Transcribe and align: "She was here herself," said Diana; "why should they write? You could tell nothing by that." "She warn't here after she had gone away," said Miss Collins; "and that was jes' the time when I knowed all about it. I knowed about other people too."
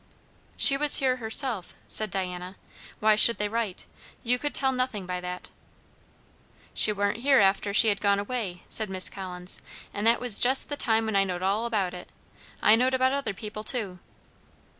"She 0.57 0.77
was 0.77 0.95
here 0.95 1.17
herself," 1.17 1.75
said 1.87 2.09
Diana; 2.09 2.55
"why 2.99 3.13
should 3.15 3.37
they 3.37 3.47
write? 3.47 3.85
You 4.23 4.39
could 4.39 4.55
tell 4.55 4.71
nothing 4.71 5.05
by 5.05 5.19
that." 5.19 5.51
"She 6.73 6.91
warn't 6.91 7.19
here 7.19 7.39
after 7.39 7.71
she 7.71 7.89
had 7.89 8.01
gone 8.01 8.17
away," 8.17 8.63
said 8.67 8.89
Miss 8.89 9.11
Collins; 9.11 9.61
"and 9.93 10.07
that 10.07 10.19
was 10.19 10.43
jes' 10.43 10.63
the 10.63 10.75
time 10.75 11.05
when 11.05 11.15
I 11.15 11.23
knowed 11.23 11.43
all 11.43 11.67
about 11.67 11.93
it. 11.93 12.11
I 12.63 12.75
knowed 12.75 12.95
about 12.95 13.13
other 13.13 13.35
people 13.35 13.63
too." 13.63 13.99